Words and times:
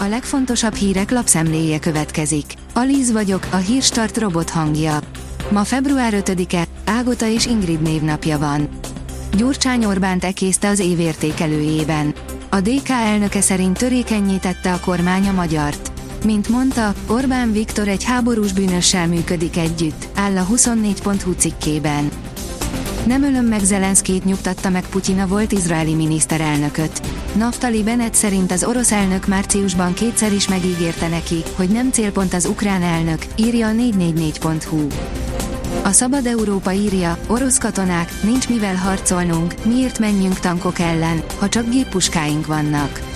A 0.00 0.04
legfontosabb 0.04 0.74
hírek 0.74 1.10
lapszemléje 1.10 1.78
következik. 1.78 2.44
Alíz 2.74 3.12
vagyok, 3.12 3.46
a 3.50 3.56
hírstart 3.56 4.18
robot 4.18 4.50
hangja. 4.50 4.98
Ma 5.50 5.64
február 5.64 6.12
5-e, 6.16 6.64
Ágota 6.84 7.26
és 7.26 7.46
Ingrid 7.46 7.82
névnapja 7.82 8.38
van. 8.38 8.68
Gyurcsány 9.36 9.84
Orbánt 9.84 10.24
ekészte 10.24 10.68
az 10.68 10.78
évértékelőjében. 10.78 12.14
A 12.48 12.60
DK 12.60 12.88
elnöke 12.88 13.40
szerint 13.40 13.78
törékenyé 13.78 14.36
tette 14.36 14.72
a 14.72 14.80
kormány 14.80 15.28
a 15.28 15.32
magyart. 15.32 15.92
Mint 16.24 16.48
mondta, 16.48 16.94
Orbán 17.06 17.52
Viktor 17.52 17.88
egy 17.88 18.04
háborús 18.04 18.52
bűnössel 18.52 19.06
működik 19.06 19.56
együtt, 19.56 20.08
áll 20.14 20.36
a 20.36 20.46
24.hu 20.46 21.32
cikkében. 21.32 22.10
Nem 23.08 23.22
ölöm 23.22 23.44
meg 23.44 23.60
Zelenszkét 23.60 24.24
nyugtatta 24.24 24.68
meg 24.68 24.88
Putyina 24.88 25.26
volt 25.26 25.52
izraeli 25.52 25.94
miniszterelnököt. 25.94 27.00
Naftali 27.36 27.82
Bennett 27.82 28.14
szerint 28.14 28.52
az 28.52 28.64
orosz 28.64 28.92
elnök 28.92 29.26
márciusban 29.26 29.94
kétszer 29.94 30.32
is 30.32 30.48
megígérte 30.48 31.08
neki, 31.08 31.42
hogy 31.56 31.68
nem 31.68 31.90
célpont 31.90 32.34
az 32.34 32.44
ukrán 32.46 32.82
elnök, 32.82 33.26
írja 33.36 33.68
a 33.68 33.72
444.hu. 33.72 34.86
A 35.84 35.92
Szabad 35.92 36.26
Európa 36.26 36.72
írja, 36.72 37.18
orosz 37.26 37.58
katonák, 37.58 38.10
nincs 38.22 38.48
mivel 38.48 38.76
harcolnunk, 38.76 39.54
miért 39.64 39.98
menjünk 39.98 40.38
tankok 40.38 40.78
ellen, 40.78 41.22
ha 41.38 41.48
csak 41.48 41.68
géppuskáink 41.68 42.46
vannak. 42.46 43.07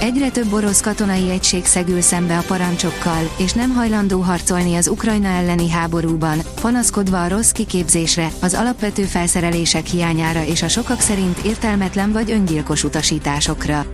Egyre 0.00 0.30
több 0.30 0.52
orosz 0.52 0.80
katonai 0.80 1.30
egység 1.30 1.64
szegül 1.64 2.00
szembe 2.00 2.38
a 2.38 2.42
parancsokkal, 2.46 3.30
és 3.38 3.52
nem 3.52 3.70
hajlandó 3.70 4.20
harcolni 4.20 4.74
az 4.74 4.88
Ukrajna 4.88 5.28
elleni 5.28 5.70
háborúban, 5.70 6.38
panaszkodva 6.60 7.22
a 7.22 7.28
rossz 7.28 7.50
kiképzésre, 7.50 8.30
az 8.40 8.54
alapvető 8.54 9.02
felszerelések 9.02 9.86
hiányára 9.86 10.44
és 10.44 10.62
a 10.62 10.68
sokak 10.68 11.00
szerint 11.00 11.38
értelmetlen 11.38 12.12
vagy 12.12 12.30
öngyilkos 12.30 12.84
utasításokra. 12.84 13.86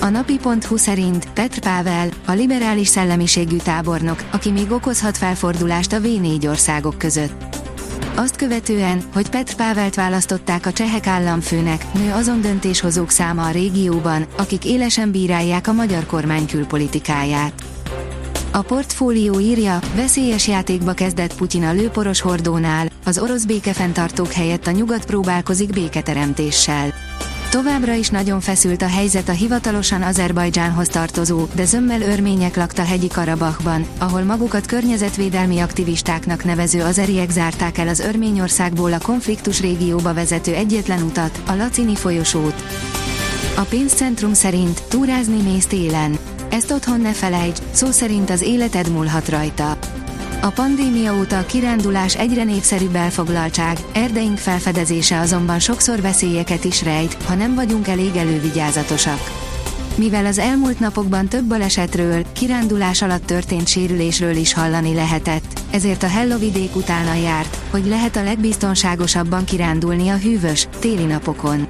A 0.00 0.08
napi.hu 0.08 0.76
szerint 0.76 1.32
Petr 1.32 1.58
Pável, 1.58 2.08
a 2.26 2.32
liberális 2.32 2.88
szellemiségű 2.88 3.56
tábornok, 3.56 4.24
aki 4.32 4.50
még 4.50 4.70
okozhat 4.70 5.16
felfordulást 5.16 5.92
a 5.92 6.00
V4 6.00 6.48
országok 6.48 6.98
között. 6.98 7.61
Azt 8.14 8.36
követően, 8.36 9.02
hogy 9.14 9.28
Petr 9.28 9.54
Pávelt 9.54 9.94
választották 9.94 10.66
a 10.66 10.72
csehek 10.72 11.06
államfőnek, 11.06 11.92
nő 11.92 12.12
azon 12.12 12.40
döntéshozók 12.40 13.10
száma 13.10 13.46
a 13.46 13.50
régióban, 13.50 14.26
akik 14.36 14.64
élesen 14.64 15.10
bírálják 15.10 15.68
a 15.68 15.72
magyar 15.72 16.06
kormány 16.06 16.46
külpolitikáját. 16.46 17.52
A 18.50 18.62
portfólió 18.62 19.40
írja, 19.40 19.78
veszélyes 19.94 20.48
játékba 20.48 20.92
kezdett 20.92 21.34
Putyin 21.34 21.64
a 21.64 21.72
lőporos 21.72 22.20
hordónál, 22.20 22.88
az 23.04 23.18
orosz 23.18 23.44
békefenntartók 23.44 24.32
helyett 24.32 24.66
a 24.66 24.70
nyugat 24.70 25.06
próbálkozik 25.06 25.72
béketeremtéssel. 25.72 26.94
Továbbra 27.52 27.92
is 27.92 28.08
nagyon 28.08 28.40
feszült 28.40 28.82
a 28.82 28.88
helyzet 28.88 29.28
a 29.28 29.32
hivatalosan 29.32 30.02
Azerbajdzsánhoz 30.02 30.88
tartozó, 30.88 31.46
de 31.54 31.64
zömmel 31.64 32.00
örmények 32.00 32.56
lakta 32.56 32.84
hegyi 32.84 33.06
Karabachban, 33.08 33.86
ahol 33.98 34.22
magukat 34.22 34.66
környezetvédelmi 34.66 35.58
aktivistáknak 35.60 36.44
nevező 36.44 36.82
azeriek 36.82 37.30
zárták 37.30 37.78
el 37.78 37.88
az 37.88 38.00
Örményországból 38.00 38.92
a 38.92 38.98
konfliktus 38.98 39.60
régióba 39.60 40.14
vezető 40.14 40.54
egyetlen 40.54 41.02
utat, 41.02 41.42
a 41.46 41.54
Lacini 41.54 41.94
folyosót. 41.94 42.64
A 43.56 43.62
pénzcentrum 43.62 44.32
szerint 44.32 44.82
túrázni 44.88 45.42
mész 45.52 45.66
télen. 45.66 46.18
Ezt 46.50 46.70
otthon 46.70 47.00
ne 47.00 47.12
felejtsd, 47.12 47.62
szó 47.70 47.90
szerint 47.90 48.30
az 48.30 48.42
életed 48.42 48.90
múlhat 48.90 49.28
rajta. 49.28 49.78
A 50.44 50.50
pandémia 50.50 51.14
óta 51.14 51.38
a 51.38 51.46
kirándulás 51.46 52.16
egyre 52.16 52.44
népszerűbb 52.44 52.94
elfoglaltság, 52.94 53.78
erdeink 53.92 54.38
felfedezése 54.38 55.18
azonban 55.18 55.58
sokszor 55.58 56.00
veszélyeket 56.00 56.64
is 56.64 56.82
rejt, 56.82 57.22
ha 57.22 57.34
nem 57.34 57.54
vagyunk 57.54 57.88
elég 57.88 58.16
elővigyázatosak. 58.16 59.20
Mivel 59.94 60.26
az 60.26 60.38
elmúlt 60.38 60.80
napokban 60.80 61.28
több 61.28 61.44
balesetről, 61.44 62.24
kirándulás 62.32 63.02
alatt 63.02 63.26
történt 63.26 63.68
sérülésről 63.68 64.36
is 64.36 64.52
hallani 64.52 64.94
lehetett, 64.94 65.60
ezért 65.70 66.02
a 66.02 66.08
Hellovidék 66.08 66.76
utána 66.76 67.14
járt, 67.14 67.58
hogy 67.70 67.86
lehet 67.86 68.16
a 68.16 68.22
legbiztonságosabban 68.22 69.44
kirándulni 69.44 70.08
a 70.08 70.16
hűvös, 70.16 70.68
téli 70.78 71.04
napokon. 71.04 71.66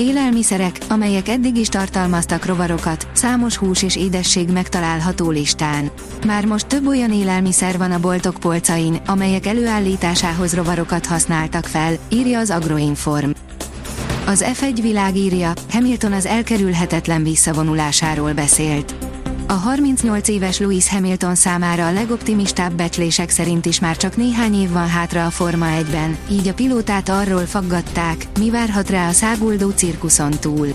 Élelmiszerek, 0.00 0.78
amelyek 0.88 1.28
eddig 1.28 1.56
is 1.56 1.68
tartalmaztak 1.68 2.44
rovarokat, 2.44 3.08
számos 3.12 3.56
hús 3.56 3.82
és 3.82 3.96
édesség 3.96 4.48
megtalálható 4.48 5.30
listán. 5.30 5.90
Már 6.26 6.44
most 6.44 6.66
több 6.66 6.86
olyan 6.86 7.12
élelmiszer 7.12 7.78
van 7.78 7.92
a 7.92 8.00
boltok 8.00 8.34
polcain, 8.34 9.00
amelyek 9.06 9.46
előállításához 9.46 10.54
rovarokat 10.54 11.06
használtak 11.06 11.64
fel, 11.64 11.94
írja 12.08 12.38
az 12.38 12.50
Agroinform. 12.50 13.30
Az 14.26 14.44
F1 14.52 14.78
világ 14.82 15.16
írja, 15.16 15.52
Hamilton 15.70 16.12
az 16.12 16.26
elkerülhetetlen 16.26 17.22
visszavonulásáról 17.22 18.32
beszélt. 18.32 19.09
A 19.50 19.52
38 19.52 20.28
éves 20.28 20.58
Lewis 20.58 20.88
Hamilton 20.88 21.34
számára 21.34 21.86
a 21.86 21.92
legoptimistább 21.92 22.72
becslések 22.72 23.30
szerint 23.30 23.66
is 23.66 23.80
már 23.80 23.96
csak 23.96 24.16
néhány 24.16 24.54
év 24.54 24.70
van 24.70 24.88
hátra 24.88 25.26
a 25.26 25.30
Forma 25.30 25.66
1-ben, 25.80 26.16
így 26.30 26.48
a 26.48 26.54
pilótát 26.54 27.08
arról 27.08 27.46
faggatták, 27.46 28.26
mi 28.38 28.50
várhat 28.50 28.90
rá 28.90 29.08
a 29.08 29.12
száguldó 29.12 29.70
cirkuszon 29.70 30.30
túl. 30.30 30.68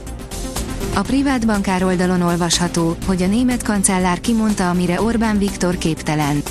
A 0.93 1.01
privát 1.01 1.45
bankár 1.45 1.83
oldalon 1.83 2.21
olvasható, 2.21 2.95
hogy 3.05 3.21
a 3.21 3.27
német 3.27 3.63
kancellár 3.63 4.19
kimondta, 4.19 4.69
amire 4.69 5.01
Orbán 5.01 5.37
Viktor 5.37 5.77
képtelen. 5.77 6.41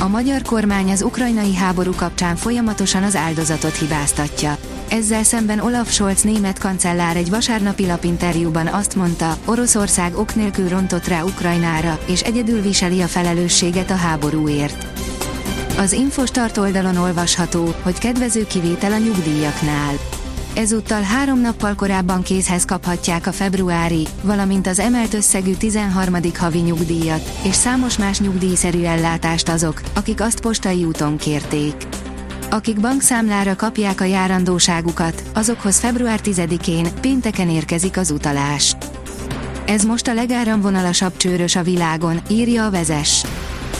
A 0.00 0.08
magyar 0.08 0.42
kormány 0.42 0.90
az 0.90 1.02
ukrajnai 1.02 1.54
háború 1.54 1.92
kapcsán 1.96 2.36
folyamatosan 2.36 3.02
az 3.02 3.16
áldozatot 3.16 3.76
hibáztatja. 3.76 4.56
Ezzel 4.88 5.22
szemben 5.22 5.60
Olaf 5.60 5.90
Scholz 5.90 6.22
német 6.22 6.58
kancellár 6.58 7.16
egy 7.16 7.30
vasárnapi 7.30 7.86
lapinterjúban 7.86 8.66
azt 8.66 8.94
mondta, 8.94 9.36
Oroszország 9.44 10.18
ok 10.18 10.34
nélkül 10.34 10.68
rontott 10.68 11.06
rá 11.06 11.22
Ukrajnára, 11.22 11.98
és 12.06 12.22
egyedül 12.22 12.60
viseli 12.60 13.00
a 13.00 13.06
felelősséget 13.06 13.90
a 13.90 13.96
háborúért. 13.96 14.86
Az 15.78 15.92
Infostart 15.92 16.56
oldalon 16.56 16.96
olvasható, 16.96 17.74
hogy 17.82 17.98
kedvező 17.98 18.46
kivétel 18.46 18.92
a 18.92 18.98
nyugdíjaknál. 18.98 19.94
Ezúttal 20.56 21.02
három 21.02 21.40
nappal 21.40 21.74
korábban 21.74 22.22
kézhez 22.22 22.64
kaphatják 22.64 23.26
a 23.26 23.32
februári, 23.32 24.06
valamint 24.22 24.66
az 24.66 24.78
emelt 24.78 25.14
összegű 25.14 25.54
13. 25.54 26.16
havi 26.38 26.58
nyugdíjat, 26.58 27.38
és 27.42 27.54
számos 27.54 27.98
más 27.98 28.20
nyugdíjszerű 28.20 28.82
ellátást 28.82 29.48
azok, 29.48 29.80
akik 29.94 30.20
azt 30.20 30.40
postai 30.40 30.84
úton 30.84 31.16
kérték. 31.16 31.74
Akik 32.50 32.80
bankszámlára 32.80 33.56
kapják 33.56 34.00
a 34.00 34.04
járandóságukat, 34.04 35.22
azokhoz 35.34 35.78
február 35.78 36.20
10-én, 36.24 36.88
pénteken 37.00 37.48
érkezik 37.48 37.96
az 37.96 38.10
utalás. 38.10 38.76
Ez 39.66 39.84
most 39.84 40.08
a 40.08 40.14
legáramvonalasabb 40.14 41.16
csőrös 41.16 41.56
a 41.56 41.62
világon, 41.62 42.20
írja 42.28 42.66
a 42.66 42.70
vezes. 42.70 43.24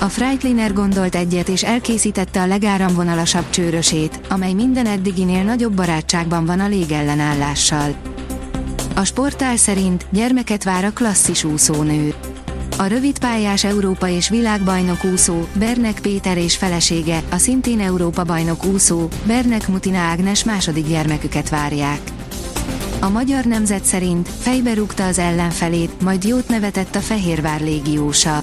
A 0.00 0.08
Freightliner 0.08 0.72
gondolt 0.72 1.14
egyet 1.14 1.48
és 1.48 1.62
elkészítette 1.62 2.40
a 2.40 2.46
legáramvonalasabb 2.46 3.50
csőrösét, 3.50 4.20
amely 4.28 4.52
minden 4.52 4.86
eddiginél 4.86 5.42
nagyobb 5.42 5.72
barátságban 5.72 6.44
van 6.46 6.60
a 6.60 6.68
légellenállással. 6.68 7.94
A 8.94 9.04
sportál 9.04 9.56
szerint 9.56 10.06
gyermeket 10.10 10.64
vár 10.64 10.84
a 10.84 10.92
klasszis 10.92 11.44
úszónő. 11.44 12.14
A 12.78 12.86
rövidpályás 12.86 13.64
Európa 13.64 14.08
és 14.08 14.28
világbajnok 14.28 15.04
úszó, 15.04 15.46
Bernek 15.58 16.00
Péter 16.00 16.38
és 16.38 16.56
felesége, 16.56 17.22
a 17.30 17.36
szintén 17.36 17.80
Európa 17.80 18.24
bajnok 18.24 18.64
úszó, 18.64 19.08
Bernek 19.26 19.68
Mutina 19.68 19.98
Ágnes 19.98 20.44
második 20.44 20.86
gyermeküket 20.86 21.48
várják. 21.48 22.00
A 23.00 23.08
magyar 23.08 23.44
nemzet 23.44 23.84
szerint 23.84 24.28
fejbe 24.28 24.74
rúgta 24.74 25.06
az 25.06 25.18
ellenfelét, 25.18 26.00
majd 26.00 26.24
jót 26.24 26.48
nevetett 26.48 26.94
a 26.94 27.00
Fehérvár 27.00 27.60
légiósa. 27.60 28.42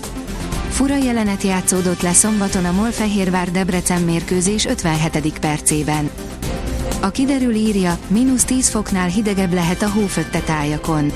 Fura 0.73 0.95
jelenet 0.95 1.43
játszódott 1.43 2.01
le 2.01 2.13
szombaton 2.13 2.65
a 2.65 2.71
Molfehérvár 2.71 3.51
Debrecen 3.51 4.01
mérkőzés 4.01 4.65
57. 4.65 5.39
percében. 5.39 6.09
A 7.01 7.11
kiderül 7.11 7.53
írja, 7.53 7.97
mínusz 8.07 8.43
10 8.43 8.69
foknál 8.69 9.07
hidegebb 9.07 9.53
lehet 9.53 9.81
a 9.81 9.89
hófötte 9.89 10.39
tájakon. 10.39 11.11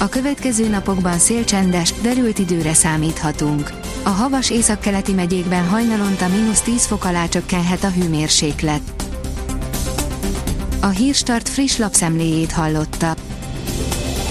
A 0.00 0.08
következő 0.08 0.68
napokban 0.68 1.18
szélcsendes, 1.18 1.92
derült 2.02 2.38
időre 2.38 2.74
számíthatunk. 2.74 3.72
A 4.02 4.08
havas 4.08 4.50
északkeleti 4.50 5.12
megyékben 5.12 5.68
hajnalonta 5.68 6.28
mínusz 6.28 6.60
10 6.60 6.86
fok 6.86 7.04
alá 7.04 7.26
csökkenhet 7.26 7.84
a 7.84 7.90
hőmérséklet. 7.90 8.80
A 10.80 10.88
Hírstart 10.88 11.48
friss 11.48 11.76
lapszemléjét 11.76 12.52
hallotta. 12.52 13.14